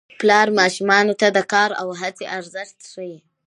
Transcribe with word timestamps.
پلار 0.19 0.47
ماشومانو 0.59 1.13
ته 1.21 1.27
د 1.35 1.39
کار 1.53 1.69
او 1.81 1.87
هڅې 2.01 2.25
ارزښت 2.37 2.77
ښيي 2.91 3.17